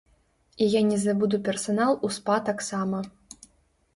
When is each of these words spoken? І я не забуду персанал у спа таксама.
І 0.65 0.69
я 0.69 0.79
не 0.87 0.95
забуду 1.03 1.37
персанал 1.49 1.99
у 2.09 2.11
спа 2.17 2.37
таксама. 2.49 3.05